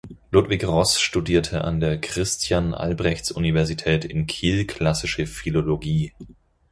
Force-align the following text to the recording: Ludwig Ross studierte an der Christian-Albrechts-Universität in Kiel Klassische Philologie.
Ludwig 0.31 0.63
Ross 0.63 0.99
studierte 0.99 1.63
an 1.63 1.79
der 1.79 2.01
Christian-Albrechts-Universität 2.01 4.03
in 4.03 4.25
Kiel 4.25 4.65
Klassische 4.65 5.27
Philologie. 5.27 6.11